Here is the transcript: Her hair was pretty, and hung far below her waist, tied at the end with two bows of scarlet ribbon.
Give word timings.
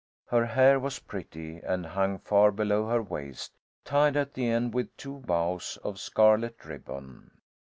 Her 0.29 0.47
hair 0.47 0.79
was 0.79 0.97
pretty, 0.97 1.57
and 1.59 1.85
hung 1.85 2.17
far 2.17 2.51
below 2.51 2.87
her 2.89 3.03
waist, 3.03 3.51
tied 3.85 4.17
at 4.17 4.33
the 4.33 4.47
end 4.47 4.73
with 4.73 4.97
two 4.97 5.19
bows 5.19 5.77
of 5.83 5.99
scarlet 5.99 6.65
ribbon. 6.65 7.29